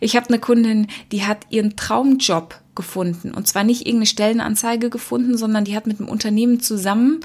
Ich 0.00 0.16
habe 0.16 0.28
eine 0.28 0.38
Kundin, 0.38 0.88
die 1.12 1.24
hat 1.24 1.46
ihren 1.50 1.76
Traumjob 1.76 2.60
gefunden. 2.74 3.32
Und 3.32 3.46
zwar 3.46 3.64
nicht 3.64 3.82
irgendeine 3.82 4.06
Stellenanzeige 4.06 4.90
gefunden, 4.90 5.36
sondern 5.36 5.64
die 5.64 5.76
hat 5.76 5.86
mit 5.86 5.98
dem 5.98 6.08
Unternehmen 6.08 6.60
zusammen, 6.60 7.20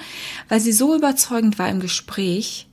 weil 0.47 0.59
sie 0.59 0.71
so 0.71 0.95
überzeugend 0.95 1.59
war 1.59 1.69
im 1.69 1.79
Gespräch, 1.79 2.67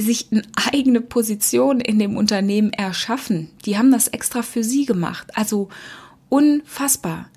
sich 0.00 0.28
eine 0.30 0.42
eigene 0.72 1.00
Position 1.00 1.80
in 1.80 1.98
dem 1.98 2.16
Unternehmen 2.16 2.72
erschaffen. 2.72 3.50
Die 3.64 3.76
haben 3.76 3.90
das 3.90 4.08
extra 4.08 4.42
für 4.42 4.62
sie 4.62 4.86
gemacht. 4.86 5.36
Also 5.36 5.68
unfassbar. 6.28 7.28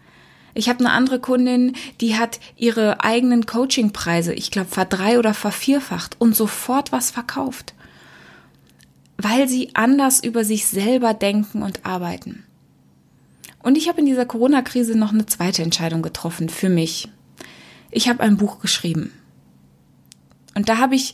Ich 0.54 0.70
habe 0.70 0.80
eine 0.80 0.92
andere 0.92 1.20
Kundin, 1.20 1.74
die 2.02 2.18
hat 2.18 2.40
ihre 2.58 3.04
eigenen 3.04 3.46
Coachingpreise, 3.46 4.34
ich 4.34 4.52
glaube, 4.52 4.70
verdrei- 4.70 5.18
oder 5.18 5.34
vervierfacht 5.34 6.18
und 6.20 6.36
sofort 6.36 6.92
was 6.92 7.10
verkauft 7.10 7.74
weil 9.24 9.48
sie 9.48 9.76
anders 9.76 10.24
über 10.24 10.44
sich 10.44 10.66
selber 10.66 11.14
denken 11.14 11.64
und 11.64 11.86
arbeiten. 11.86 12.44
Und 13.64 13.78
ich 13.78 13.88
habe 13.88 14.00
in 14.00 14.06
dieser 14.06 14.26
Corona-Krise 14.26 14.98
noch 14.98 15.14
eine 15.14 15.26
zweite 15.26 15.62
Entscheidung 15.62 16.02
getroffen 16.02 16.50
für 16.50 16.70
mich. 16.70 17.10
Ich 17.92 18.10
habe 18.10 18.22
ein 18.22 18.38
Buch 18.38 18.60
geschrieben. 18.60 19.12
Und 20.56 20.70
da 20.70 20.78
habe 20.78 20.96
ich 20.96 21.14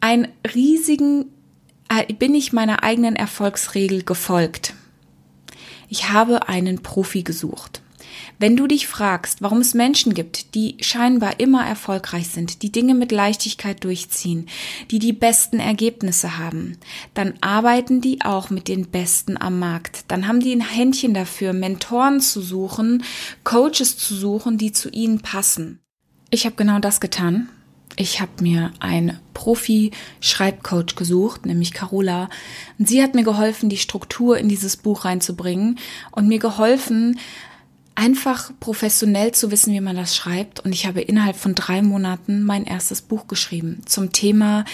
einen 0.00 0.28
riesigen, 0.54 1.26
äh, 1.88 2.12
bin 2.12 2.34
ich 2.34 2.52
meiner 2.52 2.82
eigenen 2.82 3.16
Erfolgsregel 3.16 4.02
gefolgt. 4.02 4.74
Ich 5.88 6.10
habe 6.10 6.48
einen 6.48 6.82
Profi 6.82 7.22
gesucht. 7.22 7.82
Wenn 8.38 8.56
du 8.56 8.66
dich 8.66 8.86
fragst, 8.86 9.42
warum 9.42 9.58
es 9.58 9.74
Menschen 9.74 10.14
gibt, 10.14 10.54
die 10.54 10.76
scheinbar 10.80 11.40
immer 11.40 11.66
erfolgreich 11.66 12.28
sind, 12.28 12.62
die 12.62 12.72
Dinge 12.72 12.94
mit 12.94 13.12
Leichtigkeit 13.12 13.84
durchziehen, 13.84 14.48
die 14.90 14.98
die 14.98 15.12
besten 15.12 15.58
Ergebnisse 15.58 16.38
haben, 16.38 16.78
dann 17.14 17.34
arbeiten 17.40 18.00
die 18.00 18.22
auch 18.22 18.50
mit 18.50 18.68
den 18.68 18.86
Besten 18.86 19.40
am 19.40 19.58
Markt. 19.58 20.04
Dann 20.08 20.26
haben 20.26 20.40
die 20.40 20.54
ein 20.54 20.66
Händchen 20.66 21.14
dafür, 21.14 21.52
Mentoren 21.52 22.20
zu 22.20 22.40
suchen, 22.40 23.04
Coaches 23.44 23.96
zu 23.98 24.14
suchen, 24.14 24.58
die 24.58 24.72
zu 24.72 24.88
ihnen 24.90 25.20
passen. 25.20 25.80
Ich 26.30 26.46
habe 26.46 26.56
genau 26.56 26.78
das 26.78 27.00
getan. 27.00 27.48
Ich 27.96 28.20
habe 28.20 28.30
mir 28.40 28.72
ein 28.78 29.18
Profi-Schreibcoach 29.34 30.94
gesucht, 30.96 31.44
nämlich 31.44 31.72
Carola. 31.72 32.30
Und 32.78 32.88
sie 32.88 33.02
hat 33.02 33.14
mir 33.14 33.24
geholfen, 33.24 33.68
die 33.68 33.76
Struktur 33.76 34.38
in 34.38 34.48
dieses 34.48 34.76
Buch 34.76 35.04
reinzubringen 35.04 35.78
und 36.12 36.28
mir 36.28 36.38
geholfen, 36.38 37.18
einfach 37.94 38.52
professionell 38.60 39.32
zu 39.32 39.50
wissen, 39.50 39.72
wie 39.72 39.80
man 39.80 39.96
das 39.96 40.16
schreibt. 40.16 40.60
Und 40.60 40.72
ich 40.72 40.86
habe 40.86 41.00
innerhalb 41.00 41.36
von 41.36 41.54
drei 41.54 41.82
Monaten 41.82 42.42
mein 42.42 42.64
erstes 42.64 43.02
Buch 43.02 43.26
geschrieben 43.26 43.82
zum 43.84 44.12
Thema, 44.12 44.64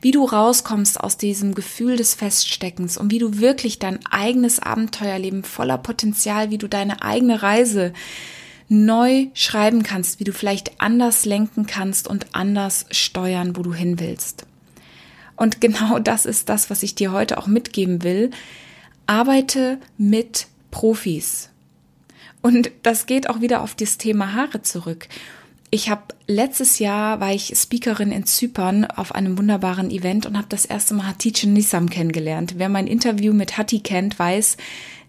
wie 0.00 0.10
du 0.10 0.24
rauskommst 0.24 0.98
aus 0.98 1.16
diesem 1.16 1.54
Gefühl 1.54 1.96
des 1.96 2.14
Feststeckens 2.14 2.96
und 2.96 3.12
wie 3.12 3.18
du 3.18 3.38
wirklich 3.38 3.78
dein 3.78 4.00
eigenes 4.06 4.58
Abenteuerleben 4.58 5.44
voller 5.44 5.78
Potenzial, 5.78 6.50
wie 6.50 6.58
du 6.58 6.68
deine 6.68 7.02
eigene 7.02 7.42
Reise 7.42 7.92
neu 8.68 9.26
schreiben 9.34 9.82
kannst, 9.82 10.18
wie 10.18 10.24
du 10.24 10.32
vielleicht 10.32 10.80
anders 10.80 11.24
lenken 11.24 11.66
kannst 11.66 12.08
und 12.08 12.34
anders 12.34 12.86
steuern, 12.90 13.56
wo 13.56 13.62
du 13.62 13.74
hin 13.74 14.00
willst. 14.00 14.46
Und 15.36 15.60
genau 15.60 15.98
das 16.00 16.26
ist 16.26 16.48
das, 16.48 16.70
was 16.70 16.82
ich 16.82 16.94
dir 16.94 17.12
heute 17.12 17.38
auch 17.38 17.46
mitgeben 17.46 18.02
will. 18.02 18.30
Arbeite 19.06 19.78
mit 19.98 20.46
Profis. 20.70 21.51
Und 22.42 22.70
das 22.82 23.06
geht 23.06 23.30
auch 23.30 23.40
wieder 23.40 23.62
auf 23.62 23.74
das 23.74 23.98
Thema 23.98 24.34
Haare 24.34 24.62
zurück. 24.62 25.08
Ich 25.74 25.88
habe 25.88 26.02
letztes 26.26 26.80
Jahr 26.80 27.18
war 27.20 27.32
ich 27.32 27.54
Speakerin 27.56 28.12
in 28.12 28.26
Zypern 28.26 28.84
auf 28.84 29.14
einem 29.14 29.38
wunderbaren 29.38 29.90
Event 29.90 30.26
und 30.26 30.36
habe 30.36 30.48
das 30.50 30.66
erste 30.66 30.92
Mal 30.92 31.06
Hatice 31.06 31.44
Nissam 31.44 31.88
kennengelernt. 31.88 32.56
Wer 32.58 32.68
mein 32.68 32.86
Interview 32.86 33.32
mit 33.32 33.56
Hati 33.56 33.80
kennt, 33.80 34.18
weiß, 34.18 34.58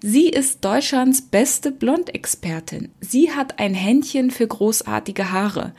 sie 0.01 0.29
ist 0.29 0.63
Deutschlands 0.63 1.21
beste 1.21 1.71
Blondexpertin. 1.71 2.91
Sie 3.01 3.31
hat 3.31 3.59
ein 3.59 3.73
Händchen 3.73 4.31
für 4.31 4.47
großartige 4.47 5.33
Haare. 5.33 5.73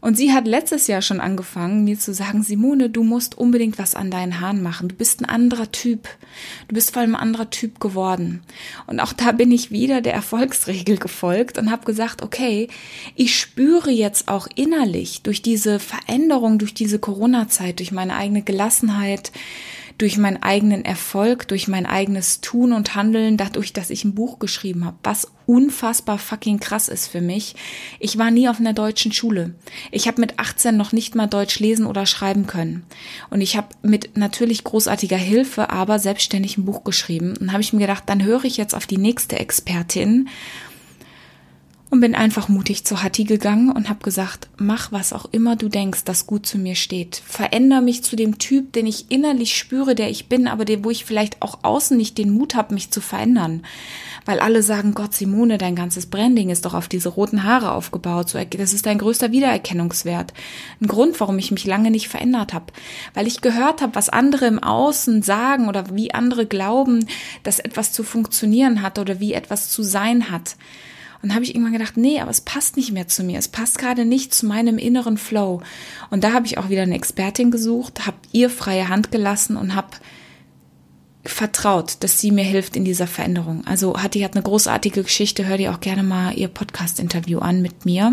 Und 0.00 0.16
sie 0.16 0.32
hat 0.32 0.46
letztes 0.46 0.86
Jahr 0.86 1.02
schon 1.02 1.20
angefangen, 1.20 1.84
mir 1.84 1.98
zu 1.98 2.12
sagen, 2.12 2.42
Simone, 2.42 2.90
du 2.90 3.02
musst 3.02 3.36
unbedingt 3.36 3.78
was 3.78 3.94
an 3.94 4.10
deinen 4.10 4.40
Haaren 4.40 4.62
machen. 4.62 4.88
Du 4.88 4.94
bist 4.94 5.20
ein 5.20 5.24
anderer 5.24 5.70
Typ. 5.72 6.08
Du 6.68 6.74
bist 6.74 6.92
vor 6.92 7.02
allem 7.02 7.14
ein 7.14 7.22
anderer 7.22 7.50
Typ 7.50 7.80
geworden. 7.80 8.42
Und 8.86 9.00
auch 9.00 9.12
da 9.12 9.32
bin 9.32 9.50
ich 9.50 9.70
wieder 9.70 10.00
der 10.00 10.14
Erfolgsregel 10.14 10.96
gefolgt 10.98 11.58
und 11.58 11.70
habe 11.70 11.86
gesagt, 11.86 12.22
okay, 12.22 12.68
ich 13.14 13.38
spüre 13.38 13.90
jetzt 13.90 14.28
auch 14.28 14.46
innerlich 14.54 15.22
durch 15.22 15.42
diese 15.42 15.78
Veränderung, 15.78 16.58
durch 16.58 16.74
diese 16.74 16.98
Corona-Zeit, 16.98 17.78
durch 17.78 17.92
meine 17.92 18.16
eigene 18.16 18.42
Gelassenheit, 18.42 19.32
durch 19.98 20.18
meinen 20.18 20.42
eigenen 20.42 20.84
Erfolg, 20.84 21.48
durch 21.48 21.68
mein 21.68 21.86
eigenes 21.86 22.40
Tun 22.40 22.72
und 22.72 22.94
Handeln, 22.94 23.36
dadurch, 23.36 23.72
dass 23.72 23.90
ich 23.90 24.04
ein 24.04 24.14
Buch 24.14 24.38
geschrieben 24.38 24.84
habe, 24.84 24.96
was 25.02 25.30
unfassbar 25.46 26.18
fucking 26.18 26.60
krass 26.60 26.88
ist 26.88 27.06
für 27.06 27.20
mich. 27.20 27.54
Ich 27.98 28.18
war 28.18 28.30
nie 28.30 28.48
auf 28.48 28.60
einer 28.60 28.74
deutschen 28.74 29.12
Schule. 29.12 29.54
Ich 29.90 30.06
habe 30.06 30.20
mit 30.20 30.38
18 30.38 30.76
noch 30.76 30.92
nicht 30.92 31.14
mal 31.14 31.26
Deutsch 31.26 31.60
lesen 31.60 31.86
oder 31.86 32.04
schreiben 32.04 32.46
können. 32.46 32.84
Und 33.30 33.40
ich 33.40 33.56
habe 33.56 33.68
mit 33.82 34.16
natürlich 34.16 34.64
großartiger 34.64 35.16
Hilfe, 35.16 35.70
aber 35.70 35.98
selbstständig 35.98 36.58
ein 36.58 36.64
Buch 36.64 36.84
geschrieben. 36.84 37.34
Und 37.40 37.52
habe 37.52 37.62
ich 37.62 37.72
mir 37.72 37.80
gedacht, 37.80 38.04
dann 38.06 38.22
höre 38.22 38.44
ich 38.44 38.56
jetzt 38.56 38.74
auf 38.74 38.86
die 38.86 38.98
nächste 38.98 39.38
Expertin 39.38 40.28
und 41.88 42.00
bin 42.00 42.16
einfach 42.16 42.48
mutig 42.48 42.84
zu 42.84 43.02
Hatti 43.02 43.24
gegangen 43.24 43.70
und 43.70 43.88
habe 43.88 44.00
gesagt, 44.02 44.48
mach 44.56 44.90
was 44.90 45.12
auch 45.12 45.26
immer 45.30 45.54
du 45.54 45.68
denkst, 45.68 46.04
das 46.04 46.26
gut 46.26 46.44
zu 46.44 46.58
mir 46.58 46.74
steht. 46.74 47.22
Veränder 47.24 47.80
mich 47.80 48.02
zu 48.02 48.16
dem 48.16 48.38
Typ, 48.38 48.72
den 48.72 48.86
ich 48.86 49.10
innerlich 49.10 49.56
spüre, 49.56 49.94
der 49.94 50.10
ich 50.10 50.28
bin, 50.28 50.48
aber 50.48 50.64
der, 50.64 50.84
wo 50.84 50.90
ich 50.90 51.04
vielleicht 51.04 51.42
auch 51.42 51.60
außen 51.62 51.96
nicht 51.96 52.18
den 52.18 52.30
Mut 52.30 52.56
habe, 52.56 52.74
mich 52.74 52.90
zu 52.90 53.00
verändern. 53.00 53.62
Weil 54.24 54.40
alle 54.40 54.64
sagen, 54.64 54.94
Gott, 54.94 55.14
Simone, 55.14 55.56
dein 55.58 55.76
ganzes 55.76 56.06
Branding 56.06 56.50
ist 56.50 56.64
doch 56.64 56.74
auf 56.74 56.88
diese 56.88 57.10
roten 57.10 57.44
Haare 57.44 57.70
aufgebaut. 57.70 58.34
Das 58.34 58.72
ist 58.72 58.86
dein 58.86 58.98
größter 58.98 59.30
Wiedererkennungswert. 59.30 60.32
Ein 60.80 60.88
Grund, 60.88 61.20
warum 61.20 61.38
ich 61.38 61.52
mich 61.52 61.64
lange 61.64 61.92
nicht 61.92 62.08
verändert 62.08 62.52
habe. 62.52 62.72
Weil 63.14 63.28
ich 63.28 63.40
gehört 63.40 63.82
habe, 63.82 63.94
was 63.94 64.08
andere 64.08 64.46
im 64.46 64.58
Außen 64.60 65.22
sagen 65.22 65.68
oder 65.68 65.94
wie 65.94 66.12
andere 66.12 66.46
glauben, 66.46 67.06
dass 67.44 67.60
etwas 67.60 67.92
zu 67.92 68.02
funktionieren 68.02 68.82
hat 68.82 68.98
oder 68.98 69.20
wie 69.20 69.32
etwas 69.32 69.68
zu 69.68 69.84
sein 69.84 70.32
hat. 70.32 70.56
Und 71.22 71.34
habe 71.34 71.44
ich 71.44 71.54
irgendwann 71.54 71.72
gedacht, 71.72 71.96
nee, 71.96 72.20
aber 72.20 72.30
es 72.30 72.40
passt 72.40 72.76
nicht 72.76 72.92
mehr 72.92 73.08
zu 73.08 73.24
mir. 73.24 73.38
Es 73.38 73.48
passt 73.48 73.78
gerade 73.78 74.04
nicht 74.04 74.34
zu 74.34 74.46
meinem 74.46 74.78
inneren 74.78 75.18
Flow. 75.18 75.62
Und 76.10 76.24
da 76.24 76.32
habe 76.32 76.46
ich 76.46 76.58
auch 76.58 76.68
wieder 76.68 76.82
eine 76.82 76.94
Expertin 76.94 77.50
gesucht, 77.50 78.06
habe 78.06 78.16
ihr 78.32 78.50
freie 78.50 78.88
Hand 78.88 79.10
gelassen 79.10 79.56
und 79.56 79.74
habe 79.74 79.88
vertraut, 81.24 81.96
dass 82.00 82.20
sie 82.20 82.30
mir 82.30 82.44
hilft 82.44 82.76
in 82.76 82.84
dieser 82.84 83.06
Veränderung. 83.06 83.66
Also 83.66 84.00
Hattie 84.00 84.24
hat 84.24 84.34
eine 84.34 84.42
großartige 84.42 85.02
Geschichte, 85.02 85.46
hör 85.46 85.56
dir 85.56 85.72
auch 85.72 85.80
gerne 85.80 86.02
mal 86.02 86.36
ihr 86.36 86.48
Podcast-Interview 86.48 87.38
an 87.38 87.62
mit 87.62 87.84
mir. 87.84 88.12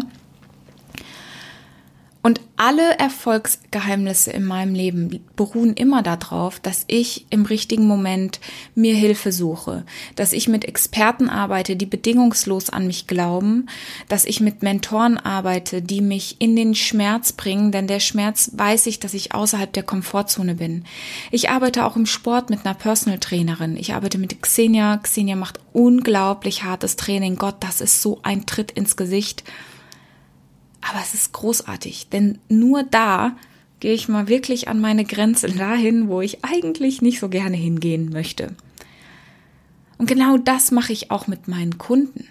Und 2.26 2.40
alle 2.56 2.98
Erfolgsgeheimnisse 3.00 4.32
in 4.32 4.46
meinem 4.46 4.74
Leben 4.74 5.20
beruhen 5.36 5.74
immer 5.74 6.02
darauf, 6.02 6.62
dass 6.62 6.86
ich 6.88 7.26
im 7.30 7.44
richtigen 7.44 7.86
Moment 7.86 8.40
mir 8.76 8.96
Hilfe 8.96 9.34
suche, 9.34 9.84
dass 10.16 10.32
ich 10.32 10.48
mit 10.48 10.64
Experten 10.64 11.28
arbeite, 11.28 11.76
die 11.76 11.86
bedingungslos 11.86 12.70
an 12.70 12.88
mich 12.88 13.08
glauben, 13.08 13.68
dass 14.08 14.24
ich 14.24 14.40
mit 14.40 14.64
Mentoren 14.64 15.18
arbeite, 15.18 15.82
die 15.82 16.00
mich 16.00 16.38
in 16.40 16.56
den 16.56 16.76
Schmerz 16.76 17.34
bringen, 17.34 17.74
denn 17.74 17.88
der 17.88 18.00
Schmerz 18.00 18.52
weiß 18.54 18.86
ich, 18.86 19.02
dass 19.02 19.14
ich 19.14 19.34
außerhalb 19.34 19.74
der 19.74 19.84
Komfortzone 19.84 20.56
bin. 20.56 20.86
Ich 21.30 21.50
arbeite 21.50 21.84
auch 21.84 21.98
im 21.98 22.06
Sport 22.06 22.50
mit 22.50 22.66
einer 22.66 22.74
Personal 22.74 23.20
Trainerin. 23.20 23.76
Ich 23.76 23.94
arbeite 23.94 24.18
mit 24.18 24.42
Xenia. 24.42 24.96
Xenia 24.96 25.36
macht 25.36 25.60
unglaublich 25.74 26.64
hartes 26.64 26.96
Training. 26.96 27.36
Gott, 27.36 27.56
das 27.60 27.82
ist 27.82 28.02
so 28.02 28.20
ein 28.24 28.46
Tritt 28.46 28.72
ins 28.72 28.96
Gesicht. 28.96 29.44
Aber 30.90 31.00
es 31.02 31.14
ist 31.14 31.34
großartig, 31.34 32.10
denn 32.10 32.40
nur 32.50 32.84
da 32.84 33.36
gehe 33.80 33.94
ich 33.94 34.08
mal 34.08 34.28
wirklich 34.28 34.68
an 34.68 34.80
meine 34.80 35.06
Grenze 35.06 35.48
dahin, 35.52 36.08
wo 36.08 36.22
ich 36.22 36.44
eigentlich 36.44 37.02
nicht 37.02 37.20
so 37.20 37.30
gerne 37.30 37.58
hingehen 37.58 38.10
möchte. 38.10 38.56
Und 39.98 40.08
genau 40.08 40.38
das 40.38 40.72
mache 40.72 40.94
ich 40.94 41.12
auch 41.12 41.28
mit 41.28 41.48
meinen 41.48 41.78
Kunden. 41.78 42.28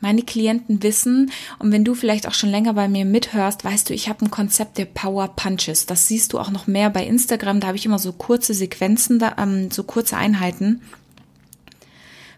Meine 0.00 0.22
Klienten 0.22 0.82
wissen, 0.82 1.30
und 1.60 1.70
wenn 1.70 1.84
du 1.84 1.94
vielleicht 1.94 2.26
auch 2.26 2.34
schon 2.34 2.50
länger 2.50 2.74
bei 2.74 2.88
mir 2.88 3.04
mithörst, 3.04 3.64
weißt 3.64 3.88
du, 3.88 3.94
ich 3.94 4.08
habe 4.08 4.24
ein 4.24 4.32
Konzept 4.32 4.76
der 4.76 4.84
Power 4.84 5.28
Punches. 5.28 5.86
Das 5.86 6.08
siehst 6.08 6.32
du 6.32 6.40
auch 6.40 6.50
noch 6.50 6.66
mehr 6.66 6.90
bei 6.90 7.06
Instagram. 7.06 7.60
Da 7.60 7.68
habe 7.68 7.76
ich 7.76 7.86
immer 7.86 8.00
so 8.00 8.12
kurze 8.12 8.52
Sequenzen, 8.52 9.20
da, 9.20 9.36
ähm, 9.38 9.70
so 9.70 9.84
kurze 9.84 10.16
Einheiten. 10.16 10.82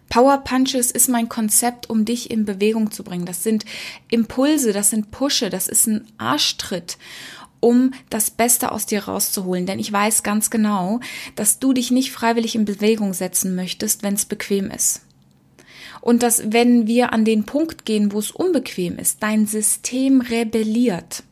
Power 0.09 0.37
Punches 0.37 0.91
ist 0.91 1.09
mein 1.09 1.29
Konzept, 1.29 1.89
um 1.89 2.05
dich 2.05 2.31
in 2.31 2.45
Bewegung 2.45 2.91
zu 2.91 3.03
bringen. 3.03 3.25
Das 3.25 3.43
sind 3.43 3.65
Impulse, 4.09 4.71
das 4.71 4.89
sind 4.89 5.11
Pushe, 5.11 5.49
das 5.49 5.67
ist 5.67 5.87
ein 5.87 6.07
Arschtritt 6.17 6.97
um 7.65 7.93
das 8.11 8.29
Beste 8.29 8.71
aus 8.71 8.85
dir 8.85 9.05
rauszuholen. 9.05 9.65
Denn 9.65 9.79
ich 9.79 9.91
weiß 9.91 10.21
ganz 10.21 10.51
genau, 10.51 10.99
dass 11.35 11.57
du 11.57 11.73
dich 11.73 11.89
nicht 11.89 12.11
freiwillig 12.11 12.53
in 12.53 12.63
Bewegung 12.63 13.13
setzen 13.13 13.55
möchtest, 13.55 14.03
wenn 14.03 14.13
es 14.13 14.25
bequem 14.25 14.69
ist. 14.69 15.01
Und 15.99 16.21
dass 16.21 16.51
wenn 16.51 16.85
wir 16.85 17.11
an 17.11 17.25
den 17.25 17.45
Punkt 17.45 17.83
gehen, 17.83 18.11
wo 18.11 18.19
es 18.19 18.29
unbequem 18.29 18.99
ist, 18.99 19.23
dein 19.23 19.47
System 19.47 20.21
rebelliert. 20.21 21.23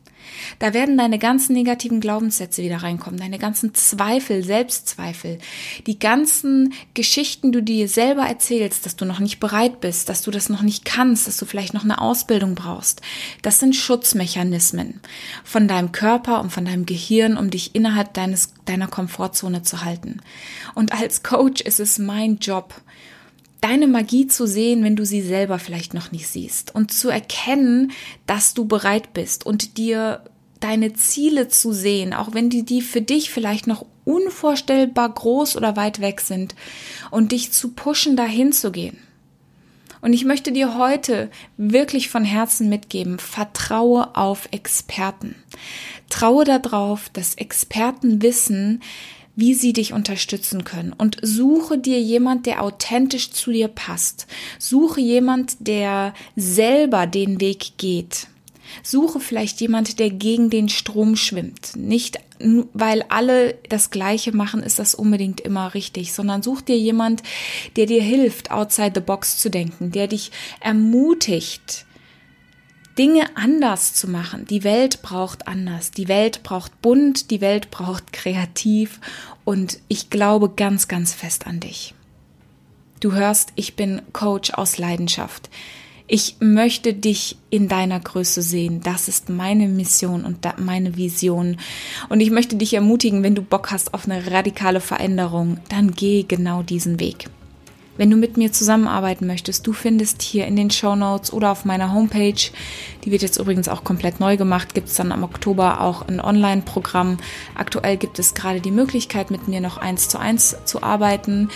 Da 0.58 0.74
werden 0.74 0.98
deine 0.98 1.18
ganzen 1.18 1.54
negativen 1.54 2.00
Glaubenssätze 2.00 2.62
wieder 2.62 2.78
reinkommen, 2.78 3.18
deine 3.18 3.38
ganzen 3.38 3.74
Zweifel, 3.74 4.42
Selbstzweifel, 4.44 5.38
die 5.86 5.98
ganzen 5.98 6.74
Geschichten, 6.94 7.52
die 7.52 7.58
du 7.58 7.62
dir 7.62 7.88
selber 7.88 8.22
erzählst, 8.22 8.86
dass 8.86 8.96
du 8.96 9.04
noch 9.04 9.20
nicht 9.20 9.40
bereit 9.40 9.80
bist, 9.80 10.08
dass 10.08 10.22
du 10.22 10.30
das 10.30 10.48
noch 10.48 10.62
nicht 10.62 10.84
kannst, 10.84 11.26
dass 11.26 11.36
du 11.36 11.46
vielleicht 11.46 11.74
noch 11.74 11.84
eine 11.84 12.00
Ausbildung 12.00 12.54
brauchst. 12.54 13.00
Das 13.42 13.58
sind 13.58 13.76
Schutzmechanismen 13.76 15.00
von 15.44 15.68
deinem 15.68 15.92
Körper 15.92 16.40
und 16.40 16.50
von 16.50 16.64
deinem 16.64 16.86
Gehirn, 16.86 17.36
um 17.36 17.50
dich 17.50 17.74
innerhalb 17.74 18.14
deines, 18.14 18.52
deiner 18.64 18.88
Komfortzone 18.88 19.62
zu 19.62 19.84
halten. 19.84 20.20
Und 20.74 20.92
als 20.92 21.22
Coach 21.22 21.60
ist 21.60 21.80
es 21.80 21.98
mein 21.98 22.38
Job, 22.38 22.74
deine 23.64 23.86
Magie 23.86 24.26
zu 24.26 24.46
sehen, 24.46 24.84
wenn 24.84 24.94
du 24.94 25.06
sie 25.06 25.22
selber 25.22 25.58
vielleicht 25.58 25.94
noch 25.94 26.12
nicht 26.12 26.28
siehst 26.28 26.74
und 26.74 26.92
zu 26.92 27.08
erkennen, 27.08 27.92
dass 28.26 28.52
du 28.52 28.66
bereit 28.66 29.14
bist 29.14 29.46
und 29.46 29.78
dir 29.78 30.22
deine 30.60 30.92
Ziele 30.92 31.48
zu 31.48 31.72
sehen, 31.72 32.12
auch 32.12 32.34
wenn 32.34 32.50
die, 32.50 32.64
die 32.64 32.82
für 32.82 33.00
dich 33.00 33.30
vielleicht 33.30 33.66
noch 33.66 33.86
unvorstellbar 34.04 35.08
groß 35.08 35.56
oder 35.56 35.76
weit 35.76 36.02
weg 36.02 36.20
sind 36.20 36.54
und 37.10 37.32
dich 37.32 37.52
zu 37.52 37.70
pushen, 37.70 38.16
dahin 38.16 38.52
zu 38.52 38.70
gehen. 38.70 38.98
Und 40.02 40.12
ich 40.12 40.26
möchte 40.26 40.52
dir 40.52 40.76
heute 40.76 41.30
wirklich 41.56 42.10
von 42.10 42.22
Herzen 42.22 42.68
mitgeben, 42.68 43.18
vertraue 43.18 44.14
auf 44.14 44.48
Experten. 44.50 45.36
Traue 46.10 46.44
darauf, 46.44 47.08
dass 47.08 47.36
Experten 47.36 48.20
wissen, 48.20 48.82
wie 49.36 49.54
sie 49.54 49.72
dich 49.72 49.92
unterstützen 49.92 50.64
können. 50.64 50.92
Und 50.92 51.18
suche 51.22 51.78
dir 51.78 52.00
jemand, 52.00 52.46
der 52.46 52.62
authentisch 52.62 53.30
zu 53.30 53.52
dir 53.52 53.68
passt. 53.68 54.26
Suche 54.58 55.00
jemand, 55.00 55.56
der 55.60 56.14
selber 56.36 57.06
den 57.06 57.40
Weg 57.40 57.78
geht. 57.78 58.28
Suche 58.82 59.20
vielleicht 59.20 59.60
jemand, 59.60 59.98
der 59.98 60.10
gegen 60.10 60.50
den 60.50 60.68
Strom 60.68 61.16
schwimmt. 61.16 61.76
Nicht, 61.76 62.18
weil 62.72 63.04
alle 63.08 63.54
das 63.68 63.90
Gleiche 63.90 64.34
machen, 64.34 64.62
ist 64.62 64.78
das 64.78 64.94
unbedingt 64.94 65.40
immer 65.40 65.74
richtig, 65.74 66.12
sondern 66.12 66.42
such 66.42 66.62
dir 66.62 66.78
jemand, 66.78 67.22
der 67.76 67.86
dir 67.86 68.02
hilft, 68.02 68.50
outside 68.50 68.92
the 68.94 69.00
box 69.00 69.38
zu 69.38 69.50
denken, 69.50 69.92
der 69.92 70.08
dich 70.08 70.30
ermutigt, 70.60 71.86
Dinge 72.98 73.36
anders 73.36 73.94
zu 73.94 74.08
machen. 74.08 74.46
Die 74.46 74.64
Welt 74.64 75.02
braucht 75.02 75.48
anders. 75.48 75.90
Die 75.90 76.08
Welt 76.08 76.42
braucht 76.42 76.80
bunt, 76.80 77.30
die 77.30 77.40
Welt 77.40 77.70
braucht 77.70 78.12
kreativ 78.12 79.00
und 79.44 79.78
ich 79.88 80.10
glaube 80.10 80.50
ganz, 80.50 80.88
ganz 80.88 81.12
fest 81.12 81.46
an 81.46 81.60
dich. 81.60 81.94
Du 83.00 83.12
hörst, 83.12 83.52
ich 83.56 83.76
bin 83.76 84.02
Coach 84.12 84.52
aus 84.52 84.78
Leidenschaft. 84.78 85.50
Ich 86.06 86.36
möchte 86.40 86.92
dich 86.92 87.36
in 87.48 87.66
deiner 87.66 87.98
Größe 87.98 88.42
sehen. 88.42 88.80
Das 88.82 89.08
ist 89.08 89.30
meine 89.30 89.68
Mission 89.68 90.24
und 90.24 90.46
meine 90.58 90.96
Vision. 90.96 91.56
Und 92.10 92.20
ich 92.20 92.30
möchte 92.30 92.56
dich 92.56 92.74
ermutigen, 92.74 93.22
wenn 93.22 93.34
du 93.34 93.42
Bock 93.42 93.70
hast 93.70 93.94
auf 93.94 94.06
eine 94.06 94.30
radikale 94.30 94.80
Veränderung, 94.80 95.58
dann 95.70 95.92
geh 95.92 96.22
genau 96.22 96.62
diesen 96.62 97.00
Weg. 97.00 97.30
Wenn 97.96 98.10
du 98.10 98.16
mit 98.16 98.36
mir 98.36 98.52
zusammenarbeiten 98.52 99.26
möchtest, 99.26 99.66
du 99.66 99.72
findest 99.72 100.20
hier 100.20 100.46
in 100.46 100.56
den 100.56 100.70
Show 100.70 100.96
Notes 100.96 101.32
oder 101.32 101.52
auf 101.52 101.64
meiner 101.64 101.92
Homepage, 101.92 102.50
die 103.04 103.10
wird 103.10 103.22
jetzt 103.22 103.38
übrigens 103.38 103.68
auch 103.68 103.84
komplett 103.84 104.18
neu 104.18 104.36
gemacht, 104.36 104.74
gibt 104.74 104.88
es 104.88 104.94
dann 104.94 105.12
am 105.12 105.22
Oktober 105.22 105.80
auch 105.80 106.02
ein 106.08 106.20
Online-Programm. 106.20 107.18
Aktuell 107.54 107.96
gibt 107.96 108.18
es 108.18 108.34
gerade 108.34 108.60
die 108.60 108.72
Möglichkeit, 108.72 109.30
mit 109.30 109.46
mir 109.46 109.60
noch 109.60 109.76
eins 109.76 110.08
zu 110.08 110.18
eins 110.18 110.56
zu 110.64 110.82
arbeiten. 110.82 111.50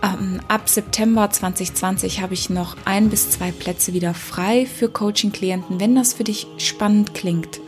ähm, 0.00 0.40
ab 0.46 0.68
September 0.68 1.28
2020 1.28 2.20
habe 2.20 2.34
ich 2.34 2.50
noch 2.50 2.76
ein 2.84 3.10
bis 3.10 3.30
zwei 3.30 3.50
Plätze 3.50 3.92
wieder 3.92 4.14
frei 4.14 4.64
für 4.64 4.88
Coaching-Klienten. 4.88 5.80
Wenn 5.80 5.96
das 5.96 6.14
für 6.14 6.24
dich 6.24 6.46
spannend 6.58 7.14
klingt, 7.14 7.58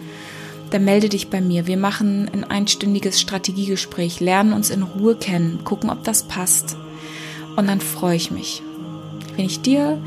dann 0.71 0.85
melde 0.85 1.09
dich 1.09 1.29
bei 1.29 1.41
mir. 1.41 1.67
Wir 1.67 1.77
machen 1.77 2.31
ein 2.33 2.45
einstündiges 2.45 3.21
Strategiegespräch, 3.21 4.21
lernen 4.21 4.53
uns 4.53 4.71
in 4.71 4.85
Ruhe 4.85 5.17
kennen, 5.17 5.65
gucken, 5.65 5.91
ob 5.91 6.05
das 6.05 6.29
passt. 6.29 6.77
Und 7.61 7.67
dann 7.67 7.83
freue 7.83 8.17
ich 8.17 8.31
mich, 8.31 8.63
wenn 9.37 9.45
ich 9.45 9.61
dir 9.61 10.03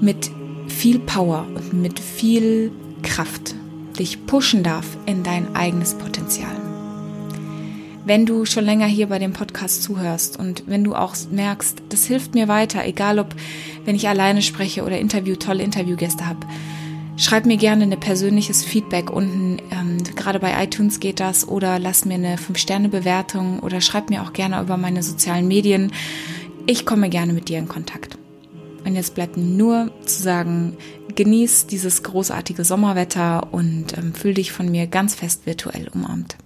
mit 0.00 0.30
viel 0.68 1.00
Power 1.00 1.44
und 1.52 1.72
mit 1.72 1.98
viel 1.98 2.70
Kraft 3.02 3.56
dich 3.98 4.26
pushen 4.26 4.62
darf 4.62 4.86
in 5.04 5.24
dein 5.24 5.56
eigenes 5.56 5.94
Potenzial. 5.94 6.54
Wenn 8.04 8.26
du 8.26 8.44
schon 8.44 8.64
länger 8.64 8.86
hier 8.86 9.08
bei 9.08 9.18
dem 9.18 9.32
Podcast 9.32 9.82
zuhörst 9.82 10.38
und 10.38 10.68
wenn 10.68 10.84
du 10.84 10.94
auch 10.94 11.16
merkst, 11.32 11.82
das 11.88 12.04
hilft 12.04 12.34
mir 12.34 12.46
weiter, 12.46 12.86
egal 12.86 13.18
ob 13.18 13.34
wenn 13.84 13.96
ich 13.96 14.06
alleine 14.06 14.40
spreche 14.40 14.84
oder 14.84 15.00
Interview, 15.00 15.34
tolle 15.34 15.64
Interviewgäste 15.64 16.28
habe, 16.28 16.46
schreib 17.16 17.44
mir 17.44 17.56
gerne 17.56 17.82
ein 17.82 17.98
persönliches 17.98 18.64
Feedback 18.64 19.10
unten. 19.10 19.56
Ähm, 19.72 19.98
gerade 20.14 20.38
bei 20.38 20.62
iTunes 20.62 21.00
geht 21.00 21.18
das 21.18 21.48
oder 21.48 21.80
lass 21.80 22.04
mir 22.04 22.14
eine 22.14 22.36
5-Sterne-Bewertung 22.36 23.58
oder 23.58 23.80
schreib 23.80 24.10
mir 24.10 24.22
auch 24.22 24.32
gerne 24.32 24.60
über 24.60 24.76
meine 24.76 25.02
sozialen 25.02 25.48
Medien. 25.48 25.90
Ich 26.70 26.84
komme 26.84 27.08
gerne 27.08 27.32
mit 27.32 27.48
dir 27.48 27.58
in 27.58 27.66
Kontakt. 27.66 28.18
Und 28.84 28.94
jetzt 28.94 29.14
bleibt 29.14 29.38
mir 29.38 29.42
nur 29.42 29.90
zu 30.04 30.22
sagen, 30.22 30.76
genieß 31.14 31.66
dieses 31.66 32.02
großartige 32.02 32.62
Sommerwetter 32.62 33.54
und 33.54 33.96
ähm, 33.96 34.12
fühl 34.12 34.34
dich 34.34 34.52
von 34.52 34.70
mir 34.70 34.86
ganz 34.86 35.14
fest 35.14 35.46
virtuell 35.46 35.88
umarmt. 35.88 36.36